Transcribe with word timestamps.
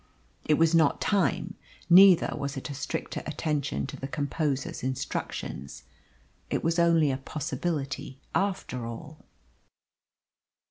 It 0.45 0.55
was 0.55 0.73
not 0.73 0.99
time, 0.99 1.53
neither 1.87 2.33
was 2.35 2.57
it 2.57 2.71
a 2.71 2.73
stricter 2.73 3.21
attention 3.27 3.85
to 3.85 3.95
the 3.95 4.07
composer's 4.07 4.81
instructions. 4.81 5.83
It 6.49 6.63
was 6.63 6.79
only 6.79 7.11
a 7.11 7.17
possibility, 7.17 8.19
after 8.33 8.87
all. 8.87 9.23